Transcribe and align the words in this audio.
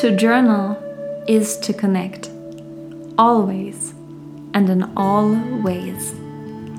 To 0.00 0.10
journal 0.16 0.78
is 1.28 1.60
to 1.60 1.74
connect. 1.74 2.30
Always 3.18 3.92
and 4.54 4.70
in 4.70 4.84
all 4.96 5.36
ways. 5.62 6.14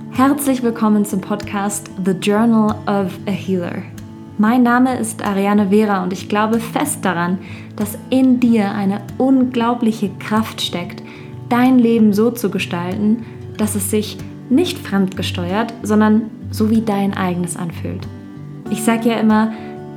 Herzlich 0.10 0.64
willkommen 0.64 1.06
zum 1.06 1.22
Podcast 1.22 1.92
The 2.04 2.14
Journal 2.14 2.72
of 2.88 3.16
a 3.28 3.32
Healer. 3.32 3.84
Mein 4.40 4.64
Name 4.64 4.98
ist 4.98 5.24
Ariane 5.24 5.70
Vera 5.70 6.02
und 6.02 6.14
ich 6.14 6.30
glaube 6.30 6.60
fest 6.60 7.06
daran, 7.06 7.38
dass 7.76 7.96
in 8.10 8.40
dir 8.40 8.72
eine 8.72 9.02
unglaubliche 9.20 10.10
Kraft 10.18 10.60
steckt, 10.60 11.04
dein 11.48 11.78
Leben 11.78 12.14
so 12.14 12.32
zu 12.32 12.50
gestalten, 12.50 13.24
dass 13.56 13.76
es 13.76 13.92
sich 13.92 14.18
nicht 14.50 14.80
fremdgesteuert, 14.80 15.76
sondern 15.84 16.32
so 16.50 16.72
wie 16.72 16.82
dein 16.82 17.14
eigenes 17.14 17.56
anfühlt. 17.56 18.08
Ich 18.72 18.84
sage 18.84 19.10
ja 19.10 19.20
immer, 19.20 19.52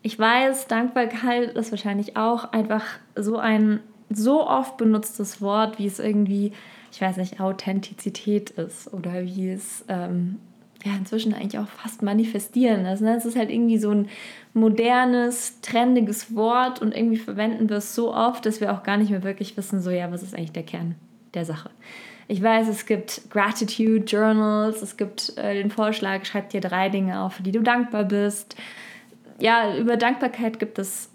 Ich 0.03 0.19
weiß, 0.19 0.67
Dankbarkeit 0.67 1.56
ist 1.56 1.70
wahrscheinlich 1.70 2.17
auch 2.17 2.53
einfach 2.53 2.84
so 3.14 3.39
ein 3.39 3.81
so 4.11 4.48
oft 4.48 4.77
benutztes 4.79 5.41
Wort, 5.41 5.79
wie 5.79 5.86
es 5.86 6.01
irgendwie, 6.01 6.53
ich 6.91 7.01
weiß 7.01 7.19
nicht, 7.19 7.41
Authentizität 7.41 8.51
ist 8.51 8.92
oder 8.92 9.23
wie 9.23 9.51
es 9.51 9.84
ähm, 9.86 10.41
ja 10.84 10.93
inzwischen 10.97 11.34
eigentlich 11.34 11.59
auch 11.59 11.69
fast 11.69 12.03
manifestieren 12.03 12.87
ist. 12.87 13.01
Ne? 13.01 13.17
Es 13.17 13.25
ist 13.25 13.37
halt 13.37 13.51
irgendwie 13.51 13.79
so 13.79 13.91
ein 13.91 14.09
modernes, 14.55 15.61
trendiges 15.61 16.35
Wort 16.35 16.81
und 16.81 16.97
irgendwie 16.97 17.17
verwenden 17.17 17.69
wir 17.69 17.79
es 17.79 17.95
so 17.95 18.15
oft, 18.15 18.47
dass 18.47 18.61
wir 18.61 18.73
auch 18.73 18.83
gar 18.83 18.97
nicht 18.97 19.11
mehr 19.11 19.25
wirklich 19.25 19.57
wissen, 19.57 19.81
so 19.81 19.91
ja, 19.91 20.11
was 20.11 20.23
ist 20.23 20.35
eigentlich 20.35 20.53
der 20.53 20.62
Kern 20.62 20.95
der 21.35 21.45
Sache. 21.45 21.70
Ich 22.31 22.43
weiß, 22.43 22.69
es 22.69 22.85
gibt 22.85 23.23
Gratitude 23.31 24.05
Journals, 24.05 24.83
es 24.83 24.97
gibt 24.97 25.37
äh, 25.39 25.55
den 25.55 25.70
Vorschlag, 25.70 26.25
schreib 26.27 26.51
dir 26.51 26.61
drei 26.61 26.91
Dinge 26.91 27.23
auf, 27.23 27.35
für 27.35 27.42
die 27.42 27.53
du 27.53 27.61
dankbar 27.61 28.05
bist. 28.05 28.55
Ja, 29.41 29.77
über 29.77 29.97
Dankbarkeit 29.97 30.58
gibt 30.58 30.79
es 30.79 31.11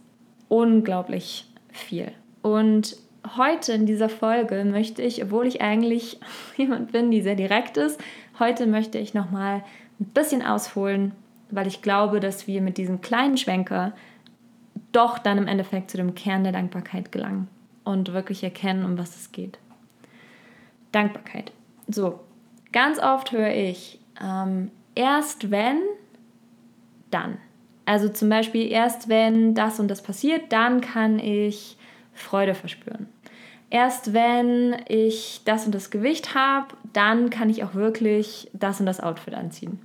unglaublich 0.48 1.46
viel. 1.72 2.12
Und 2.42 2.98
heute 3.38 3.74
in 3.74 3.86
dieser 3.86 4.10
Folge 4.10 4.66
möchte 4.66 5.02
ich, 5.02 5.24
obwohl 5.24 5.48
ich 5.48 5.62
eigentlich 5.62 6.20
jemand 6.58 6.92
bin, 6.92 7.12
die 7.12 7.22
sehr 7.22 7.36
direkt 7.36 7.78
ist, 7.78 8.02
heute 8.40 8.68
möchte 8.68 8.98
ich 8.98 9.14
nochmal 9.14 9.64
ein 10.00 10.06
bisschen 10.06 10.42
ausholen, 10.42 11.14
weil 11.52 11.68
ich 11.68 11.82
glaube, 11.82 12.20
dass 12.20 12.48
wir 12.48 12.62
mit 12.62 12.78
diesem 12.78 13.02
kleinen 13.02 13.38
Schwenker 13.38 13.94
doch 14.92 15.18
dann 15.20 15.38
im 15.38 15.48
Endeffekt 15.48 15.92
zu 15.92 15.98
dem 15.98 16.16
Kern 16.16 16.44
der 16.44 16.54
Dankbarkeit 16.54 17.12
gelangen 17.12 17.48
und 17.84 18.14
wirklich 18.14 18.44
erkennen, 18.44 18.86
um 18.86 18.98
was 18.98 19.16
es 19.16 19.32
geht. 19.32 19.60
Dankbarkeit. 20.92 21.52
So, 21.88 22.20
ganz 22.72 23.00
oft 23.00 23.32
höre 23.32 23.54
ich, 23.54 24.00
ähm, 24.22 24.72
erst 24.96 25.52
wenn, 25.52 25.80
dann. 27.12 27.38
Also 27.86 28.10
zum 28.10 28.30
Beispiel 28.30 28.72
erst 28.72 29.10
wenn 29.10 29.56
das 29.56 29.80
und 29.80 29.90
das 29.90 30.02
passiert, 30.02 30.52
dann 30.52 30.82
kann 30.82 31.20
ich 31.20 31.78
Freude 32.14 32.56
verspüren. 32.56 33.08
Erst 33.74 34.14
wenn 34.14 34.76
ich 34.88 35.42
das 35.46 35.66
und 35.66 35.74
das 35.74 35.90
Gewicht 35.90 36.36
habe, 36.36 36.68
dann 36.94 37.32
kann 37.32 37.50
ich 37.50 37.64
auch 37.64 37.74
wirklich 37.74 38.48
das 38.54 38.80
und 38.80 38.86
das 38.86 39.00
Outfit 39.00 39.34
anziehen. 39.34 39.80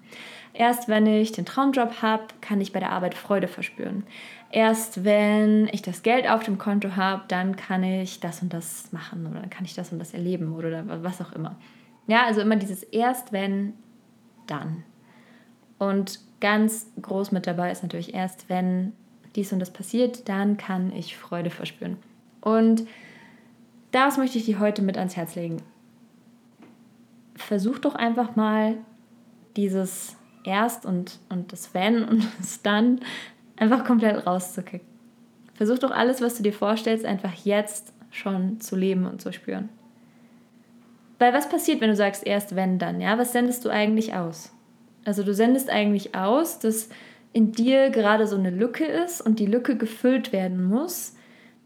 Erst 0.53 0.89
wenn 0.89 1.07
ich 1.07 1.33
den 1.33 1.47
Traumjob 1.47 2.03
habe, 2.03 2.25
kann 2.43 2.61
ich 2.61 2.75
bei 2.75 2.81
der 2.81 2.93
Arbeit 2.93 3.15
Freude 3.15 3.49
verspüren. 3.49 4.05
Erst 4.51 5.05
wenn 5.05 5.69
ich 5.73 5.81
das 5.81 6.03
Geld 6.03 6.29
auf 6.29 6.45
dem 6.45 6.59
Konto 6.59 6.97
habe, 6.97 7.23
dann 7.29 7.57
kann 7.57 7.83
ich 7.83 8.21
das 8.21 8.43
und 8.43 8.53
das 8.53 8.93
machen 8.93 9.27
oder 9.27 9.41
dann 9.41 9.49
kann 9.49 9.65
ich 9.65 9.75
das 9.75 9.91
und 9.91 10.01
das 10.01 10.13
erleben 10.13 10.55
oder 10.55 11.03
was 11.03 11.23
auch 11.23 11.33
immer. 11.33 11.57
Ja, 12.07 12.27
also 12.27 12.43
immer 12.43 12.57
dieses 12.57 12.83
erst 12.83 13.33
wenn, 13.33 13.73
dann. 14.47 14.85
Und 15.79 16.21
ganz 16.41 16.89
groß 17.01 17.33
mit 17.33 17.47
dabei 17.47 17.73
ist 17.73 17.83
natürlich 17.83 18.13
erst 18.13 18.51
wenn 18.51 18.93
dies 19.35 19.51
und 19.55 19.61
das 19.61 19.73
passiert, 19.73 20.29
dann 20.29 20.59
kann 20.59 20.93
ich 20.93 21.17
Freude 21.17 21.49
verspüren. 21.49 21.97
Und 22.43 22.87
das 23.91 24.19
möchte 24.19 24.39
ich 24.39 24.45
dir 24.45 24.59
heute 24.59 24.83
mit 24.83 24.99
ans 24.99 25.17
Herz 25.17 25.35
legen. 25.35 25.63
Versuch 27.35 27.79
doch 27.79 27.95
einfach 27.95 28.37
mal 28.37 28.77
dieses 29.57 30.17
Erst 30.45 30.87
und, 30.87 31.19
und 31.29 31.53
das 31.53 31.75
Wenn 31.75 32.05
und 32.05 32.27
das 32.39 32.63
Dann 32.63 33.01
einfach 33.57 33.85
komplett 33.85 34.27
rauszukicken. 34.27 34.87
Versuch 35.55 35.79
doch 35.79 35.91
alles, 35.91 36.21
was 36.21 36.37
du 36.37 36.43
dir 36.43 36.53
vorstellst, 36.53 37.05
einfach 37.05 37.33
jetzt 37.45 37.93
schon 38.11 38.61
zu 38.61 38.77
leben 38.77 39.07
und 39.07 39.21
zu 39.21 39.33
spüren. 39.33 39.69
Weil 41.19 41.33
was 41.33 41.49
passiert, 41.49 41.81
wenn 41.81 41.91
du 41.91 41.97
sagst 41.97 42.25
erst 42.25 42.55
wenn 42.55 42.79
dann? 42.79 43.01
Ja, 43.01 43.19
was 43.19 43.33
sendest 43.33 43.65
du 43.65 43.71
eigentlich 43.71 44.15
aus? 44.15 44.53
Also 45.05 45.25
du 45.25 45.35
sendest 45.35 45.69
eigentlich 45.69 46.15
aus, 46.15 46.61
dass 46.61 46.91
in 47.33 47.53
dir 47.53 47.91
gerade 47.91 48.27
so 48.27 48.37
eine 48.37 48.51
Lücke 48.51 48.85
ist 48.85 49.21
und 49.21 49.39
die 49.39 49.47
Lücke 49.47 49.77
gefüllt 49.77 50.33
werden 50.33 50.65
muss 50.65 51.15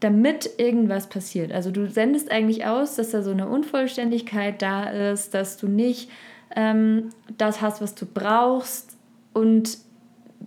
damit 0.03 0.59
irgendwas 0.59 1.07
passiert. 1.07 1.51
Also 1.51 1.71
du 1.71 1.89
sendest 1.89 2.31
eigentlich 2.31 2.65
aus, 2.65 2.95
dass 2.95 3.11
da 3.11 3.21
so 3.21 3.31
eine 3.31 3.47
Unvollständigkeit 3.47 4.61
da 4.61 4.89
ist, 4.89 5.33
dass 5.33 5.57
du 5.57 5.67
nicht 5.67 6.09
ähm, 6.55 7.09
das 7.37 7.61
hast, 7.61 7.81
was 7.81 7.95
du 7.95 8.05
brauchst 8.05 8.97
und 9.33 9.77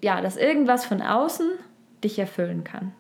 ja, 0.03 0.21
dass 0.21 0.37
irgendwas 0.37 0.85
von 0.85 1.01
außen 1.01 1.49
dich 2.05 2.19
erfüllen 2.19 2.65
kann. 2.65 2.93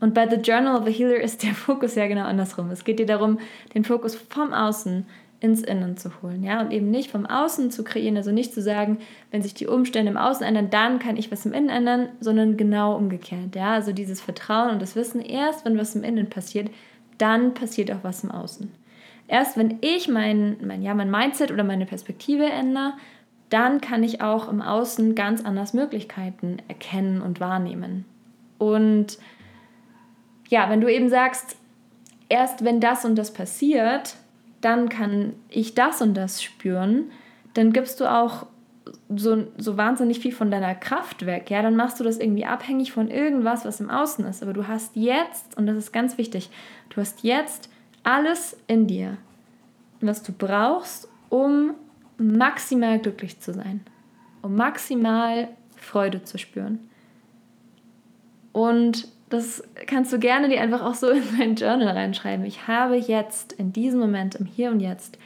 Und 0.00 0.14
bei 0.14 0.26
The 0.26 0.36
Journal 0.36 0.80
of 0.80 0.86
a 0.86 0.90
Healer 0.90 1.20
ist 1.20 1.42
der 1.42 1.54
Fokus 1.54 1.94
ja 1.94 2.06
genau 2.06 2.24
andersrum. 2.24 2.70
Es 2.70 2.84
geht 2.84 2.98
dir 2.98 3.06
darum, 3.06 3.38
den 3.74 3.84
Fokus 3.84 4.14
vom 4.14 4.54
Außen 4.54 5.06
ins 5.40 5.62
Innen 5.62 5.96
zu 5.96 6.10
holen, 6.22 6.44
ja, 6.44 6.60
und 6.60 6.70
eben 6.70 6.90
nicht 6.90 7.10
vom 7.10 7.24
Außen 7.24 7.70
zu 7.70 7.82
kreieren, 7.82 8.16
also 8.16 8.30
nicht 8.30 8.52
zu 8.52 8.60
sagen, 8.60 8.98
wenn 9.30 9.40
sich 9.40 9.54
die 9.54 9.66
Umstände 9.66 10.10
im 10.10 10.18
Außen 10.18 10.44
ändern, 10.44 10.68
dann 10.70 10.98
kann 10.98 11.16
ich 11.16 11.32
was 11.32 11.46
im 11.46 11.54
Innen 11.54 11.70
ändern, 11.70 12.10
sondern 12.20 12.58
genau 12.58 12.94
umgekehrt, 12.96 13.56
ja, 13.56 13.72
also 13.72 13.92
dieses 13.92 14.20
Vertrauen 14.20 14.70
und 14.70 14.82
das 14.82 14.96
Wissen, 14.96 15.20
erst 15.20 15.64
wenn 15.64 15.78
was 15.78 15.96
im 15.96 16.04
Innen 16.04 16.28
passiert, 16.28 16.70
dann 17.16 17.54
passiert 17.54 17.90
auch 17.90 18.02
was 18.02 18.22
im 18.22 18.30
Außen. 18.30 18.70
Erst 19.28 19.56
wenn 19.56 19.78
ich 19.80 20.08
mein, 20.08 20.56
mein, 20.62 20.82
ja, 20.82 20.92
mein 20.92 21.10
Mindset 21.10 21.52
oder 21.52 21.64
meine 21.64 21.86
Perspektive 21.86 22.44
ändere, 22.44 22.94
dann 23.48 23.80
kann 23.80 24.02
ich 24.02 24.22
auch 24.22 24.48
im 24.48 24.60
Außen 24.60 25.14
ganz 25.14 25.44
anders 25.44 25.72
Möglichkeiten 25.72 26.58
erkennen 26.68 27.22
und 27.22 27.40
wahrnehmen. 27.40 28.04
Und 28.58 29.18
ja, 30.48 30.68
wenn 30.68 30.80
du 30.80 30.92
eben 30.92 31.08
sagst, 31.08 31.56
erst 32.28 32.64
wenn 32.64 32.80
das 32.80 33.04
und 33.04 33.16
das 33.16 33.32
passiert, 33.32 34.16
dann 34.60 34.88
kann 34.88 35.34
ich 35.48 35.74
das 35.74 36.02
und 36.02 36.14
das 36.14 36.42
spüren, 36.42 37.10
dann 37.54 37.72
gibst 37.72 38.00
du 38.00 38.10
auch 38.10 38.46
so, 39.14 39.46
so 39.56 39.76
wahnsinnig 39.76 40.20
viel 40.20 40.32
von 40.32 40.50
deiner 40.50 40.74
Kraft 40.74 41.26
weg. 41.26 41.50
Ja, 41.50 41.62
dann 41.62 41.76
machst 41.76 42.00
du 42.00 42.04
das 42.04 42.18
irgendwie 42.18 42.44
abhängig 42.44 42.92
von 42.92 43.08
irgendwas, 43.08 43.64
was 43.64 43.80
im 43.80 43.90
Außen 43.90 44.24
ist. 44.26 44.42
Aber 44.42 44.52
du 44.52 44.68
hast 44.68 44.96
jetzt, 44.96 45.56
und 45.56 45.66
das 45.66 45.76
ist 45.76 45.92
ganz 45.92 46.18
wichtig, 46.18 46.50
du 46.90 47.00
hast 47.00 47.22
jetzt 47.22 47.68
alles 48.02 48.56
in 48.66 48.86
dir, 48.86 49.16
was 50.00 50.22
du 50.22 50.32
brauchst, 50.32 51.08
um 51.28 51.74
maximal 52.18 52.98
glücklich 52.98 53.40
zu 53.40 53.52
sein, 53.52 53.80
um 54.42 54.54
maximal 54.56 55.48
Freude 55.76 56.22
zu 56.22 56.38
spüren. 56.38 56.90
Und 58.52 59.08
das 59.30 59.62
kannst 59.86 60.12
du 60.12 60.18
gerne 60.18 60.48
dir 60.48 60.60
einfach 60.60 60.82
auch 60.82 60.94
so 60.94 61.08
in 61.08 61.22
dein 61.38 61.54
Journal 61.54 61.88
reinschreiben. 61.88 62.44
Ich 62.44 62.66
habe 62.66 62.96
jetzt, 62.96 63.52
in 63.54 63.72
diesem 63.72 64.00
Moment, 64.00 64.34
im 64.34 64.44
Hier 64.44 64.70
und 64.70 64.80
Jetzt, 64.80 65.18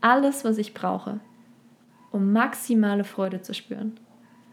alles, 0.00 0.44
was 0.44 0.58
ich 0.58 0.74
brauche, 0.74 1.20
um 2.12 2.32
maximale 2.32 3.04
Freude 3.04 3.42
zu 3.42 3.54
spüren. 3.54 3.98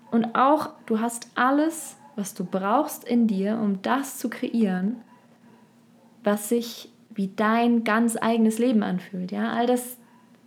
Und 0.09 0.35
auch 0.35 0.69
du 0.85 0.99
hast 0.99 1.27
alles, 1.35 1.97
was 2.15 2.33
du 2.33 2.45
brauchst 2.45 3.03
in 3.03 3.27
dir, 3.27 3.59
um 3.61 3.81
das 3.81 4.17
zu 4.17 4.29
kreieren, 4.29 5.01
was 6.23 6.49
sich 6.49 6.89
wie 7.09 7.29
dein 7.35 7.83
ganz 7.83 8.17
eigenes 8.19 8.57
Leben 8.57 8.83
anfühlt. 8.83 9.31
Ja, 9.31 9.51
all 9.51 9.67
das, 9.67 9.97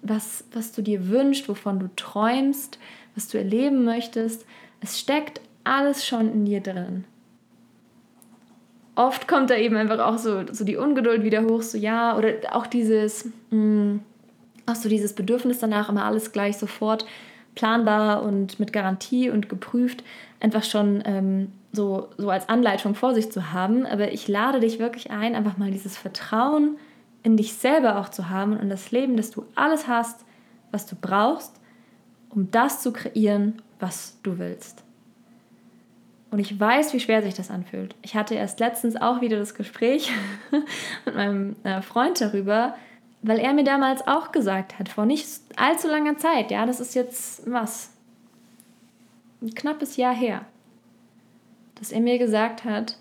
was, 0.02 0.44
was 0.52 0.72
du 0.72 0.82
dir 0.82 1.08
wünschst, 1.08 1.48
wovon 1.48 1.78
du 1.78 1.88
träumst, 1.94 2.78
was 3.14 3.28
du 3.28 3.38
erleben 3.38 3.84
möchtest, 3.84 4.46
es 4.80 4.98
steckt 4.98 5.40
alles 5.64 6.06
schon 6.06 6.32
in 6.32 6.44
dir 6.44 6.60
drin. 6.60 7.04
Oft 8.96 9.28
kommt 9.28 9.50
da 9.50 9.56
eben 9.56 9.76
einfach 9.76 10.00
auch 10.00 10.18
so, 10.18 10.42
so 10.50 10.64
die 10.64 10.76
Ungeduld 10.76 11.22
wieder 11.22 11.44
hoch, 11.44 11.62
so 11.62 11.78
ja, 11.78 12.16
oder 12.16 12.30
auch 12.52 12.66
dieses, 12.66 13.26
mh, 13.50 13.56
mm, 13.56 14.00
auch 14.66 14.74
so 14.74 14.88
dieses 14.88 15.12
Bedürfnis 15.12 15.60
danach, 15.60 15.88
immer 15.88 16.04
alles 16.04 16.32
gleich 16.32 16.56
sofort 16.56 17.06
planbar 17.54 18.22
und 18.22 18.58
mit 18.58 18.72
Garantie 18.72 19.30
und 19.30 19.48
geprüft 19.48 20.02
einfach 20.40 20.64
schon 20.64 21.02
ähm, 21.04 21.52
so, 21.72 22.08
so 22.16 22.30
als 22.30 22.48
Anleitung 22.48 22.94
vor 22.94 23.14
sich 23.14 23.30
zu 23.30 23.52
haben. 23.52 23.86
Aber 23.86 24.12
ich 24.12 24.28
lade 24.28 24.60
dich 24.60 24.78
wirklich 24.78 25.10
ein, 25.10 25.34
einfach 25.34 25.56
mal 25.56 25.70
dieses 25.70 25.96
Vertrauen 25.96 26.76
in 27.22 27.36
dich 27.36 27.54
selber 27.54 27.98
auch 27.98 28.08
zu 28.08 28.28
haben 28.30 28.56
und 28.56 28.68
das 28.68 28.92
Leben, 28.92 29.16
dass 29.16 29.30
du 29.30 29.44
alles 29.54 29.88
hast, 29.88 30.24
was 30.70 30.86
du 30.86 30.96
brauchst, 31.00 31.60
um 32.30 32.50
das 32.50 32.82
zu 32.82 32.92
kreieren, 32.92 33.60
was 33.80 34.18
du 34.22 34.38
willst. 34.38 34.85
Und 36.36 36.40
ich 36.40 36.60
weiß, 36.60 36.92
wie 36.92 37.00
schwer 37.00 37.22
sich 37.22 37.32
das 37.32 37.50
anfühlt. 37.50 37.94
Ich 38.02 38.14
hatte 38.14 38.34
erst 38.34 38.60
letztens 38.60 38.94
auch 38.94 39.22
wieder 39.22 39.38
das 39.38 39.54
Gespräch 39.54 40.12
mit 41.06 41.14
meinem 41.14 41.56
äh, 41.64 41.80
Freund 41.80 42.20
darüber, 42.20 42.76
weil 43.22 43.38
er 43.38 43.54
mir 43.54 43.64
damals 43.64 44.06
auch 44.06 44.32
gesagt 44.32 44.78
hat, 44.78 44.90
vor 44.90 45.06
nicht 45.06 45.26
allzu 45.56 45.88
langer 45.88 46.18
Zeit, 46.18 46.50
ja, 46.50 46.66
das 46.66 46.78
ist 46.78 46.94
jetzt 46.94 47.50
was, 47.50 47.88
ein 49.40 49.54
knappes 49.54 49.96
Jahr 49.96 50.14
her, 50.14 50.44
dass 51.76 51.90
er 51.90 52.00
mir 52.00 52.18
gesagt 52.18 52.64
hat, 52.64 52.98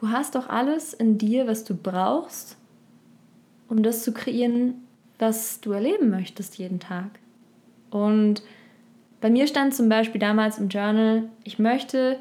du 0.00 0.10
hast 0.10 0.36
doch 0.36 0.48
alles 0.48 0.94
in 0.94 1.18
dir, 1.18 1.48
was 1.48 1.64
du 1.64 1.74
brauchst, 1.74 2.56
um 3.68 3.82
das 3.82 4.04
zu 4.04 4.12
kreieren, 4.12 4.74
was 5.18 5.60
du 5.60 5.72
erleben 5.72 6.08
möchtest 6.08 6.56
jeden 6.56 6.78
Tag. 6.78 7.18
Und 7.90 8.44
bei 9.20 9.28
mir 9.28 9.48
stand 9.48 9.74
zum 9.74 9.88
Beispiel 9.88 10.20
damals 10.20 10.60
im 10.60 10.68
Journal, 10.68 11.24
ich 11.42 11.58
möchte, 11.58 12.20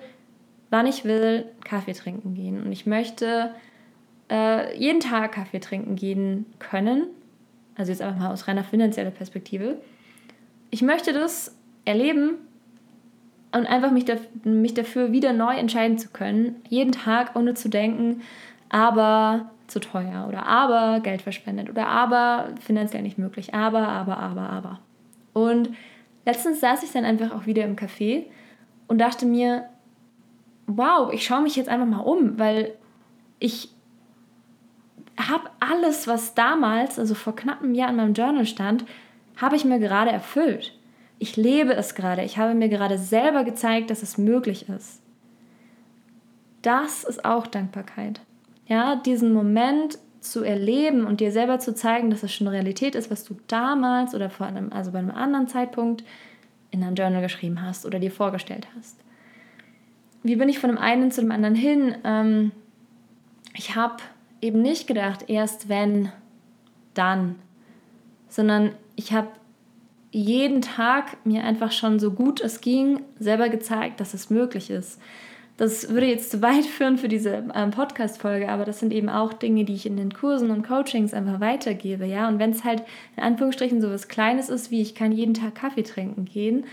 wann 0.69 0.88
ich 0.88 1.04
will, 1.04 1.45
Kaffee 1.63 1.94
trinken 1.94 2.33
gehen. 2.33 2.63
Und 2.63 2.71
ich 2.71 2.86
möchte 2.86 3.54
äh, 4.30 4.77
jeden 4.77 5.00
Tag 5.00 5.33
Kaffee 5.33 5.60
trinken 5.60 5.95
gehen 5.95 6.45
können. 6.60 7.07
Also 7.75 7.92
jetzt 7.92 8.01
einfach 8.01 8.19
mal 8.19 8.31
aus 8.31 8.48
reiner 8.48 8.63
finanzieller 8.63 9.12
Perspektive. 9.12 9.77
Ich 10.69 10.81
möchte 10.81 11.13
das 11.13 11.56
erleben 11.86 12.36
und 13.51 13.66
einfach 13.66 13.92
mich, 13.92 14.06
daf 14.06 14.19
mich 14.44 14.74
dafür 14.74 15.12
wieder 15.12 15.33
neu 15.33 15.56
entscheiden 15.56 15.98
zu 15.98 16.10
können, 16.10 16.57
jeden 16.68 16.92
Tag 16.92 17.36
ohne 17.36 17.56
zu 17.56 17.69
denken, 17.69 18.21
aber 18.69 19.50
zu 19.68 19.80
teuer 19.80 20.25
oder 20.27 20.45
aber 20.45 21.00
Geld 21.00 21.21
verschwendet 21.21 21.69
oder 21.69 21.88
aber 21.88 22.50
finanziell 22.60 23.01
nicht 23.01 23.18
möglich, 23.18 23.54
aber, 23.54 23.88
aber, 23.88 24.18
aber, 24.18 24.50
aber. 24.50 24.80
Und 25.33 25.69
letztens 26.25 26.60
saß 26.60 26.83
ich 26.83 26.92
dann 26.92 27.06
einfach 27.06 27.31
auch 27.31 27.45
wieder 27.45 27.63
im 27.63 27.75
Café 27.75 28.25
und 28.88 29.00
dachte 29.00 29.25
mir, 29.25 29.66
wow, 30.77 31.12
ich 31.12 31.25
schaue 31.25 31.42
mich 31.42 31.56
jetzt 31.56 31.69
einfach 31.69 31.88
mal 31.88 32.00
um, 32.00 32.38
weil 32.38 32.75
ich 33.39 33.69
habe 35.18 35.50
alles, 35.60 36.07
was 36.07 36.36
damals, 36.36 37.00
also 37.00 37.16
vor 37.16 37.36
knapp 37.36 37.62
einem 37.62 37.74
Jahr 37.74 37.89
in 37.89 37.95
meinem 37.98 38.13
Journal 38.13 38.45
stand, 38.45 38.86
habe 39.38 39.56
ich 39.56 39.66
mir 39.66 39.80
gerade 39.80 40.12
erfüllt. 40.12 40.77
Ich 41.18 41.36
lebe 41.36 41.74
es 41.74 41.95
gerade. 41.95 42.24
Ich 42.24 42.38
habe 42.38 42.54
mir 42.54 42.69
gerade 42.69 42.98
selber 42.98 43.44
gezeigt, 43.44 43.89
dass 43.89 44.04
es 44.04 44.18
möglich 44.18 44.69
ist. 44.69 45.01
Das 46.62 47.04
ist 47.04 47.25
auch 47.25 47.48
Dankbarkeit. 47.48 48.21
Ja, 48.68 48.95
diesen 48.95 49.33
Moment 49.33 49.98
zu 50.21 50.44
erleben 50.44 51.06
und 51.06 51.21
dir 51.21 51.31
selber 51.31 51.60
zu 51.60 51.74
zeigen, 51.74 52.10
dass 52.10 52.24
es 52.24 52.33
schon 52.33 52.48
Realität 52.48 52.95
ist, 52.95 53.10
was 53.10 53.24
du 53.24 53.38
damals 53.48 54.13
oder 54.13 54.30
vor 54.30 54.45
einem, 54.45 54.71
also 54.71 54.92
bei 54.92 55.00
einem 55.00 55.12
anderen 55.12 55.48
Zeitpunkt 55.48 56.04
in 56.71 56.81
dein 56.81 56.95
Journal 56.95 57.21
geschrieben 57.21 57.62
hast 57.62 57.86
oder 57.86 58.00
dir 58.00 58.12
vorgestellt 58.12 58.68
hast. 58.77 58.98
Wie 60.24 60.36
bin 60.36 60.50
ich 60.50 60.60
von 60.60 60.69
dem 60.69 60.77
einen 60.77 61.12
zu 61.12 61.21
dem 61.21 61.31
anderen 61.31 61.56
hin? 61.56 61.95
Ähm, 62.04 62.51
ich 63.56 63.75
habe 63.75 63.98
eben 64.42 64.62
nicht 64.62 64.88
gedacht, 64.88 65.25
erst 65.27 65.69
wenn, 65.69 66.12
dann, 66.94 67.36
sondern 68.27 68.71
ich 68.95 69.13
habe 69.13 69.30
jeden 70.12 70.62
Tag 70.62 71.25
mir 71.25 71.44
einfach 71.44 71.71
schon 71.71 72.00
so 72.00 72.12
gut 72.12 72.42
es 72.42 72.62
ging 72.62 73.01
selber 73.19 73.50
gezeigt, 73.50 74.00
dass 74.00 74.13
es 74.13 74.30
möglich 74.30 74.69
ist. 74.69 75.00
Das 75.57 75.89
würde 75.89 76.07
jetzt 76.07 76.31
zu 76.31 76.42
weit 76.42 76.66
führen 76.77 76.98
für 76.98 77.10
diese 77.10 77.44
ähm, 77.54 77.71
Podcast-Folge, 77.71 78.50
aber 78.50 78.66
das 78.66 78.80
sind 78.80 78.94
eben 78.94 79.10
auch 79.10 79.33
Dinge, 79.33 79.66
die 79.66 79.75
ich 79.75 79.86
in 79.86 79.98
den 79.98 80.13
Kursen 80.13 80.51
und 80.51 80.66
Coachings 80.66 81.13
einfach 81.13 81.39
weitergebe, 81.42 82.06
ja. 82.06 82.27
Und 82.27 82.39
wenn 82.39 82.51
es 82.51 82.63
halt 82.63 82.83
in 83.18 83.24
Anführungsstrichen 83.24 83.81
so 83.81 83.92
was 83.92 84.07
Kleines 84.07 84.50
ist, 84.50 84.71
wie 84.71 84.81
ich 84.81 84.95
kann 84.95 85.12
jeden 85.12 85.33
Tag 85.33 85.56
Kaffee 85.56 85.83
trinken 85.83 86.25
gehen, 86.25 86.66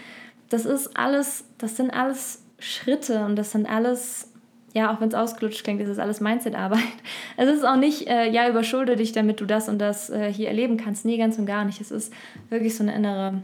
das 0.49 0.65
ist 0.65 0.97
alles, 0.97 1.45
das 1.59 1.77
sind 1.77 1.91
alles 1.91 2.46
Schritte 2.59 3.25
und 3.25 3.37
das 3.37 3.53
sind 3.53 3.69
alles 3.69 4.33
ja, 4.77 4.93
auch 4.93 5.01
wenn 5.01 5.09
es 5.09 5.15
ausgelutscht 5.15 5.65
klingt, 5.65 5.81
ist 5.81 5.89
es 5.89 5.99
alles 5.99 6.21
Mindset-Arbeit. 6.21 6.83
Es 7.39 7.49
ist 7.49 7.65
auch 7.65 7.77
nicht, 7.77 8.09
äh, 8.09 8.31
ja, 8.31 8.47
überschulde 8.47 8.97
dich, 8.97 9.13
damit 9.13 9.41
du 9.41 9.47
das 9.47 9.71
und 9.71 9.79
das 9.79 10.11
äh, 10.11 10.31
hier 10.31 10.49
erleben 10.49 10.77
kannst. 10.77 11.07
Nee, 11.07 11.17
ganz 11.17 11.39
und 11.39 11.47
gar 11.47 11.65
nicht. 11.65 11.81
Es 11.81 11.91
ist 11.91 12.13
wirklich 12.51 12.77
so 12.77 12.83
eine 12.83 12.95
innere 12.95 13.43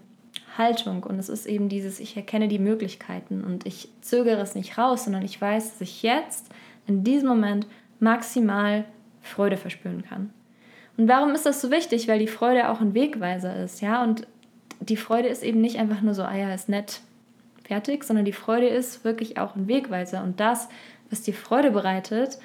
Haltung 0.58 1.02
und 1.04 1.18
es 1.18 1.30
ist 1.30 1.46
eben 1.46 1.70
dieses, 1.70 2.00
ich 2.00 2.18
erkenne 2.18 2.48
die 2.48 2.58
Möglichkeiten 2.58 3.42
und 3.42 3.66
ich 3.66 3.88
zögere 4.02 4.42
es 4.42 4.54
nicht 4.54 4.76
raus, 4.76 5.04
sondern 5.04 5.24
ich 5.24 5.40
weiß, 5.40 5.72
dass 5.72 5.80
ich 5.80 6.02
jetzt 6.02 6.48
in 6.86 7.02
diesem 7.02 7.30
Moment 7.30 7.66
maximal 7.98 8.84
Freude 9.22 9.56
verspüren 9.56 10.04
kann. 10.04 10.34
Und 10.98 11.08
warum 11.08 11.30
ist 11.30 11.46
das 11.46 11.62
so 11.62 11.70
wichtig? 11.70 12.08
Weil 12.08 12.18
die 12.18 12.26
Freude 12.26 12.68
auch 12.68 12.82
ein 12.82 12.92
Wegweiser 12.92 13.56
ist, 13.56 13.80
ja, 13.80 14.02
und 14.02 14.26
die 14.80 14.98
Freude 14.98 15.28
ist 15.28 15.42
eben 15.42 15.62
nicht 15.62 15.78
einfach 15.78 16.02
nur 16.02 16.12
so, 16.12 16.24
ah 16.24 16.36
ja, 16.36 16.52
ist 16.52 16.68
nett, 16.68 17.00
fertig, 17.72 18.04
sondern 18.04 18.24
die 18.24 18.32
Freude 18.32 18.68
ist 18.68 19.04
wirklich 19.04 19.38
auch 19.38 19.56
ein 19.56 19.68
Wegweiser 19.68 20.22
und 20.22 20.40
das 20.40 20.68
was 21.12 21.22
dir 21.22 21.34
Freude 21.34 21.70
bereitet, 21.70 22.38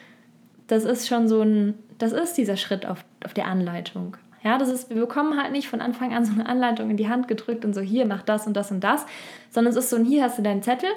das 0.68 0.84
ist 0.84 1.08
schon 1.08 1.28
so 1.28 1.42
ein, 1.42 1.76
das 1.98 2.12
ist 2.12 2.34
dieser 2.34 2.58
Schritt 2.58 2.86
auf, 2.86 3.04
auf 3.26 3.34
der 3.34 3.48
Anleitung. 3.48 4.18
Ja, 4.44 4.58
das 4.58 4.70
ist, 4.70 4.90
wir 4.90 4.98
bekommen 4.98 5.42
halt 5.42 5.54
nicht 5.54 5.68
von 5.68 5.82
Anfang 5.82 6.14
an 6.14 6.26
so 6.26 6.34
eine 6.34 6.46
Anleitung 6.46 6.92
in 6.92 6.98
die 6.98 7.08
Hand 7.08 7.28
gedrückt 7.28 7.66
und 7.66 7.74
so, 7.74 7.82
hier, 7.82 8.06
mach 8.06 8.22
das 8.22 8.46
und 8.46 8.56
das 8.56 8.70
und 8.70 8.84
das, 8.84 9.06
sondern 9.50 9.72
es 9.72 9.80
ist 9.80 9.90
so 9.90 9.96
ein, 9.96 10.06
hier 10.06 10.24
hast 10.24 10.38
du 10.38 10.44
deinen 10.44 10.62
Zettel 10.62 10.90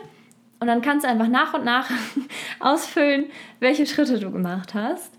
und 0.59 0.67
dann 0.67 0.83
kannst 0.83 1.07
du 1.07 1.09
einfach 1.09 1.29
nach 1.29 1.55
und 1.55 1.65
nach 1.65 1.89
ausfüllen, 2.61 3.27
welche 3.61 3.87
Schritte 3.87 4.19
du 4.19 4.31
gemacht 4.31 4.75
hast 4.75 5.13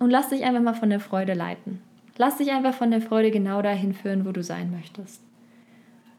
und 0.00 0.10
lass 0.10 0.28
dich 0.28 0.44
einfach 0.44 0.60
mal 0.60 0.74
von 0.74 0.90
der 0.90 1.00
Freude 1.00 1.34
leiten. 1.34 1.80
Lass 2.16 2.38
dich 2.38 2.50
einfach 2.50 2.74
von 2.74 2.90
der 2.90 3.00
Freude 3.00 3.30
genau 3.30 3.62
dahin 3.62 3.94
führen, 3.94 4.26
wo 4.26 4.32
du 4.32 4.42
sein 4.42 4.72
möchtest. 4.72 5.22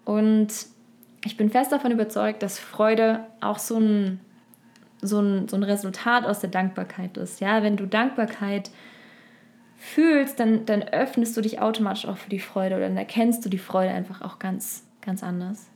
Und 0.05 0.47
ich 1.25 1.37
bin 1.37 1.49
fest 1.49 1.71
davon 1.71 1.91
überzeugt, 1.91 2.41
dass 2.43 2.59
Freude 2.59 3.25
auch 3.41 3.59
so 3.59 3.77
ein 3.77 4.19
so 5.01 5.19
ein, 5.19 5.47
so 5.47 5.55
ein 5.55 5.63
Resultat 5.63 6.25
aus 6.25 6.39
der 6.39 6.49
Dankbarkeit 6.49 7.17
ist. 7.17 7.39
Ja, 7.39 7.63
wenn 7.63 7.77
du 7.77 7.85
Dankbarkeit 7.85 8.69
fühlst, 9.77 10.39
dann, 10.39 10.65
dann 10.65 10.83
öffnest 10.83 11.37
du 11.37 11.41
dich 11.41 11.61
automatisch 11.61 12.05
auch 12.05 12.17
für 12.17 12.29
die 12.29 12.39
Freude 12.39 12.75
oder 12.75 12.87
dann 12.87 12.97
erkennst 12.97 13.45
du 13.45 13.49
die 13.49 13.57
Freude 13.57 13.91
einfach 13.91 14.21
auch 14.21 14.39
ganz, 14.39 14.83
ganz 15.01 15.23
anders. 15.23 15.69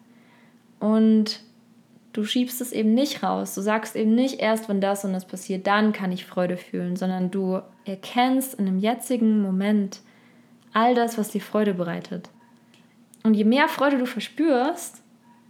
Und 0.79 1.39
du 2.11 2.25
schiebst 2.25 2.59
es 2.59 2.73
eben 2.73 2.93
nicht 2.93 3.23
raus. 3.23 3.55
Du 3.55 3.61
sagst 3.61 3.95
eben 3.95 4.13
nicht 4.13 4.39
erst, 4.41 4.67
wenn 4.67 4.81
das 4.81 5.05
und 5.05 5.13
das 5.13 5.25
passiert, 5.25 5.67
dann 5.67 5.93
kann 5.93 6.11
ich 6.11 6.25
Freude 6.25 6.57
fühlen, 6.57 6.97
sondern 6.97 7.31
du 7.31 7.61
erkennst 7.85 8.55
in 8.55 8.65
dem 8.65 8.77
jetzigen 8.77 9.41
Moment 9.41 10.01
all 10.73 10.95
das, 10.95 11.17
was 11.17 11.29
dir 11.29 11.41
Freude 11.41 11.73
bereitet. 11.73 12.29
Und 13.23 13.35
je 13.35 13.45
mehr 13.45 13.69
Freude 13.69 13.97
du 13.97 14.05
verspürst, 14.05 15.02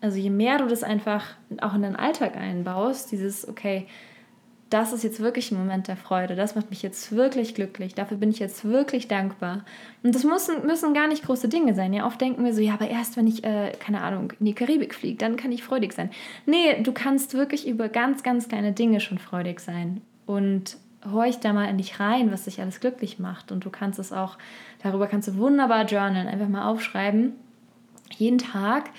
also 0.03 0.17
je 0.17 0.29
mehr 0.29 0.57
du 0.57 0.67
das 0.67 0.83
einfach 0.83 1.23
auch 1.61 1.73
in 1.73 1.81
deinen 1.81 1.95
Alltag 1.95 2.35
einbaust, 2.35 3.09
dieses, 3.13 3.47
okay, 3.47 3.87
das 4.69 4.91
ist 4.91 5.03
jetzt 5.03 5.21
wirklich 5.21 5.49
ein 5.51 5.57
Moment 5.57 5.87
der 5.87 5.95
Freude, 5.95 6.35
das 6.35 6.55
macht 6.55 6.71
mich 6.71 6.81
jetzt 6.81 7.13
wirklich 7.13 7.55
glücklich, 7.55 7.95
dafür 7.95 8.17
bin 8.17 8.29
ich 8.29 8.39
jetzt 8.39 8.65
wirklich 8.65 9.07
dankbar. 9.07 9.63
Und 10.01 10.13
das 10.13 10.25
müssen, 10.25 10.65
müssen 10.65 10.93
gar 10.93 11.07
nicht 11.07 11.23
große 11.23 11.47
Dinge 11.47 11.73
sein. 11.73 11.93
Ja, 11.93 12.05
oft 12.05 12.19
denken 12.19 12.43
wir 12.43 12.53
so, 12.53 12.59
ja, 12.59 12.73
aber 12.73 12.89
erst 12.89 13.15
wenn 13.15 13.27
ich, 13.27 13.45
äh, 13.45 13.71
keine 13.79 14.01
Ahnung, 14.01 14.33
in 14.39 14.45
die 14.45 14.53
Karibik 14.53 14.93
fliege, 14.93 15.17
dann 15.17 15.37
kann 15.37 15.53
ich 15.53 15.63
freudig 15.63 15.93
sein. 15.93 16.09
Nee, 16.45 16.81
du 16.81 16.91
kannst 16.91 17.33
wirklich 17.33 17.65
über 17.65 17.87
ganz, 17.87 18.23
ganz 18.23 18.49
kleine 18.49 18.73
Dinge 18.73 18.99
schon 18.99 19.19
freudig 19.19 19.61
sein. 19.61 20.01
Und 20.25 20.75
horch 21.09 21.39
da 21.39 21.53
mal 21.53 21.69
in 21.69 21.77
dich 21.77 22.01
rein, 22.01 22.29
was 22.29 22.43
dich 22.43 22.59
alles 22.59 22.81
glücklich 22.81 23.19
macht. 23.19 23.53
Und 23.53 23.63
du 23.63 23.69
kannst 23.69 23.99
es 23.99 24.11
auch, 24.11 24.37
darüber 24.81 25.07
kannst 25.07 25.29
du 25.29 25.37
wunderbar 25.37 25.85
journalen, 25.85 26.27
einfach 26.27 26.49
mal 26.49 26.67
aufschreiben. 26.67 27.33
Jeden 28.17 28.39
Tag 28.39 28.89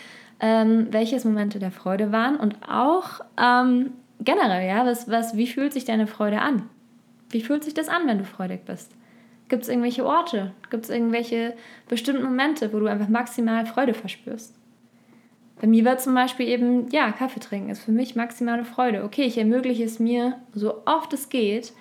ähm, 0.41 0.89
welche 0.91 1.17
Momente 1.27 1.59
der 1.59 1.71
Freude 1.71 2.13
waren 2.13 2.37
und 2.37 2.57
auch 2.69 3.21
ähm, 3.41 3.93
generell, 4.21 4.67
ja, 4.69 4.85
was, 4.85 5.11
was, 5.11 5.37
wie 5.37 5.47
fühlt 5.47 5.73
sich 5.73 5.85
deine 5.85 6.07
Freude 6.07 6.41
an? 6.41 6.69
Wie 7.31 7.41
fühlt 7.41 7.65
sich 7.65 7.75
das 7.75 7.89
an, 7.89 8.07
wenn 8.07 8.19
du 8.19 8.25
freudig 8.25 8.65
bist? 8.65 8.93
Gibt 9.49 9.65
es 9.65 9.69
irgendwelche 9.69 10.07
Orte? 10.07 10.53
Gibt 10.71 10.85
es 10.85 10.91
irgendwelche 10.91 11.55
bestimmten 11.89 12.25
Momente, 12.25 12.73
wo 12.73 12.81
du 12.81 12.87
einfach 12.87 13.09
maximal 13.09 13.67
Freude 13.67 13.95
verspürst? 13.95 14.55
Bei 15.61 15.67
mir 15.67 15.85
war 15.85 15.99
zum 15.99 16.15
Beispiel 16.15 16.49
eben, 16.49 16.89
ja, 16.91 17.13
Kaffee 17.13 17.41
trinken 17.41 17.71
ist 17.71 17.85
für 17.85 17.93
mich 17.93 18.17
maximale 18.17 18.65
Freude. 18.65 19.05
Okay, 19.05 19.23
ich 19.23 19.39
ermögliche 19.39 19.85
es 19.85 19.99
mir, 19.99 20.37
so 20.53 20.83
oft 20.87 21.13
es 21.13 21.29
geht. 21.29 21.73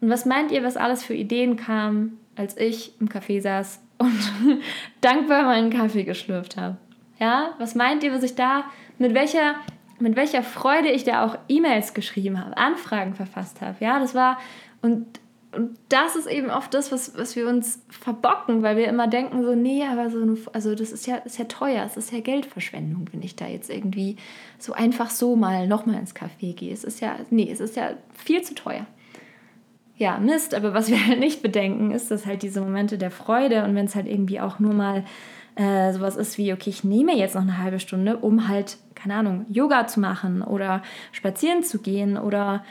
Und 0.00 0.10
was 0.10 0.26
meint 0.26 0.52
ihr, 0.52 0.62
was 0.62 0.76
alles 0.76 1.04
für 1.04 1.14
Ideen 1.14 1.56
kam, 1.56 2.18
als 2.36 2.56
ich 2.56 2.92
im 3.00 3.08
Café 3.08 3.40
saß 3.40 3.80
und 3.98 4.60
dankbar 5.00 5.44
meinen 5.44 5.70
Kaffee 5.70 6.04
geschlürft 6.04 6.56
habe? 6.56 6.76
Ja, 7.18 7.54
was 7.58 7.74
meint 7.74 8.02
ihr, 8.02 8.12
was 8.12 8.22
ich 8.22 8.34
da, 8.34 8.64
mit 8.98 9.14
welcher, 9.14 9.54
mit 9.98 10.16
welcher 10.16 10.42
Freude 10.42 10.90
ich 10.90 11.04
da 11.04 11.24
auch 11.24 11.38
E-Mails 11.48 11.94
geschrieben 11.94 12.44
habe, 12.44 12.56
Anfragen 12.56 13.14
verfasst 13.14 13.60
habe? 13.60 13.76
Ja, 13.80 13.98
das 13.98 14.14
war, 14.14 14.38
und 14.82 15.20
und 15.56 15.78
das 15.88 16.16
ist 16.16 16.26
eben 16.26 16.50
oft 16.50 16.74
das, 16.74 16.92
was, 16.92 17.16
was 17.16 17.34
wir 17.34 17.48
uns 17.48 17.82
verbocken, 17.88 18.62
weil 18.62 18.76
wir 18.76 18.88
immer 18.88 19.08
denken, 19.08 19.42
so, 19.42 19.54
nee, 19.54 19.84
aber 19.84 20.10
so 20.10 20.20
eine, 20.20 20.36
also 20.52 20.74
das 20.74 20.92
ist 20.92 21.06
ja, 21.06 21.16
ist 21.16 21.38
ja 21.38 21.46
teuer, 21.46 21.82
es 21.84 21.96
ist 21.96 22.12
ja 22.12 22.20
Geldverschwendung, 22.20 23.08
wenn 23.12 23.22
ich 23.22 23.36
da 23.36 23.46
jetzt 23.46 23.70
irgendwie 23.70 24.16
so 24.58 24.74
einfach 24.74 25.08
so 25.08 25.34
mal 25.34 25.66
nochmal 25.66 25.96
ins 25.98 26.14
Café 26.14 26.54
gehe. 26.54 26.72
Es 26.72 26.84
ist 26.84 27.00
ja, 27.00 27.16
nee, 27.30 27.50
es 27.50 27.60
ist 27.60 27.74
ja 27.74 27.92
viel 28.12 28.42
zu 28.42 28.54
teuer. 28.54 28.86
Ja, 29.96 30.18
Mist, 30.18 30.54
aber 30.54 30.74
was 30.74 30.90
wir 30.90 31.06
halt 31.06 31.20
nicht 31.20 31.42
bedenken, 31.42 31.90
ist, 31.90 32.10
dass 32.10 32.26
halt 32.26 32.42
diese 32.42 32.60
Momente 32.60 32.98
der 32.98 33.10
Freude 33.10 33.64
und 33.64 33.74
wenn 33.74 33.86
es 33.86 33.94
halt 33.94 34.08
irgendwie 34.08 34.40
auch 34.40 34.58
nur 34.58 34.74
mal 34.74 35.04
äh, 35.56 35.92
sowas 35.92 36.16
ist 36.16 36.38
wie, 36.38 36.52
okay, 36.52 36.70
ich 36.70 36.84
nehme 36.84 37.16
jetzt 37.16 37.34
noch 37.34 37.42
eine 37.42 37.58
halbe 37.58 37.80
Stunde, 37.80 38.18
um 38.18 38.46
halt, 38.46 38.76
keine 38.94 39.14
Ahnung, 39.14 39.46
Yoga 39.48 39.86
zu 39.86 40.00
machen 40.00 40.42
oder 40.42 40.82
spazieren 41.12 41.62
zu 41.62 41.80
gehen 41.80 42.16
oder 42.18 42.64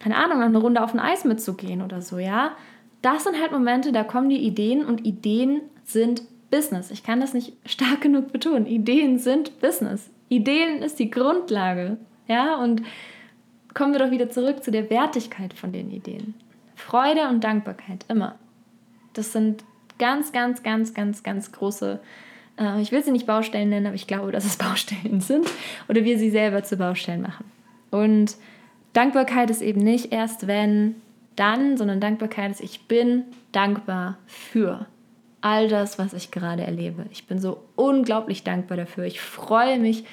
keine 0.00 0.16
Ahnung, 0.16 0.40
noch 0.40 0.46
eine 0.46 0.58
Runde 0.58 0.82
auf 0.82 0.94
ein 0.94 1.00
Eis 1.00 1.24
mitzugehen 1.24 1.80
oder 1.82 2.02
so, 2.02 2.18
ja. 2.18 2.56
Das 3.02 3.24
sind 3.24 3.40
halt 3.40 3.52
Momente, 3.52 3.92
da 3.92 4.02
kommen 4.02 4.28
die 4.28 4.44
Ideen 4.44 4.84
und 4.84 5.06
Ideen 5.06 5.60
sind 5.84 6.22
Business. 6.50 6.90
Ich 6.90 7.02
kann 7.02 7.20
das 7.20 7.34
nicht 7.34 7.52
stark 7.66 8.00
genug 8.00 8.32
betonen. 8.32 8.66
Ideen 8.66 9.18
sind 9.18 9.60
Business. 9.60 10.10
Ideen 10.28 10.82
ist 10.82 10.98
die 10.98 11.10
Grundlage, 11.10 11.98
ja. 12.26 12.56
Und 12.56 12.82
kommen 13.74 13.92
wir 13.92 14.00
doch 14.00 14.10
wieder 14.10 14.30
zurück 14.30 14.64
zu 14.64 14.70
der 14.70 14.90
Wertigkeit 14.90 15.54
von 15.54 15.72
den 15.72 15.90
Ideen. 15.90 16.34
Freude 16.74 17.28
und 17.28 17.44
Dankbarkeit, 17.44 18.04
immer. 18.08 18.36
Das 19.12 19.32
sind 19.32 19.64
ganz, 20.02 20.32
ganz, 20.32 20.64
ganz, 20.64 20.94
ganz, 20.94 21.22
ganz 21.22 21.52
große, 21.52 22.00
äh, 22.58 22.82
ich 22.82 22.90
will 22.90 23.04
sie 23.04 23.12
nicht 23.12 23.24
Baustellen 23.24 23.68
nennen, 23.68 23.86
aber 23.86 23.94
ich 23.94 24.08
glaube, 24.08 24.32
dass 24.32 24.44
es 24.44 24.56
Baustellen 24.58 25.20
sind 25.20 25.48
oder 25.88 26.02
wir 26.02 26.18
sie 26.18 26.30
selber 26.30 26.64
zu 26.64 26.76
Baustellen 26.76 27.22
machen. 27.22 27.44
Und 27.92 28.36
Dankbarkeit 28.94 29.48
ist 29.48 29.62
eben 29.62 29.80
nicht 29.80 30.12
erst 30.12 30.48
wenn, 30.48 30.96
dann, 31.36 31.76
sondern 31.76 32.00
Dankbarkeit 32.00 32.50
ist, 32.50 32.60
ich 32.60 32.88
bin 32.88 33.22
dankbar 33.52 34.18
für 34.26 34.86
all 35.40 35.68
das, 35.68 36.00
was 36.00 36.14
ich 36.14 36.32
gerade 36.32 36.64
erlebe. 36.64 37.06
Ich 37.12 37.28
bin 37.28 37.38
so 37.38 37.62
unglaublich 37.76 38.42
dankbar 38.42 38.78
dafür. 38.78 39.04
Ich 39.04 39.20
freue 39.20 39.78
mich 39.78 40.04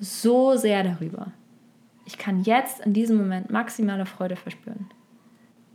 so 0.00 0.56
sehr 0.56 0.82
darüber. 0.82 1.28
Ich 2.06 2.18
kann 2.18 2.42
jetzt 2.42 2.84
in 2.84 2.92
diesem 2.92 3.18
Moment 3.18 3.50
maximale 3.50 4.04
Freude 4.04 4.34
verspüren. 4.34 4.88